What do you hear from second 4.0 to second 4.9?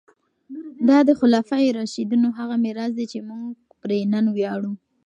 نن ویاړو.